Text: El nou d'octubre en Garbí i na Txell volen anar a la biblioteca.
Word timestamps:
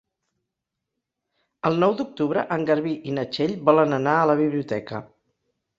El 1.71 1.77
nou 1.85 1.95
d'octubre 1.99 2.47
en 2.57 2.67
Garbí 2.71 2.95
i 3.13 3.17
na 3.19 3.29
Txell 3.35 3.57
volen 3.71 4.01
anar 4.03 4.19
a 4.23 4.29
la 4.33 4.41
biblioteca. 4.45 5.09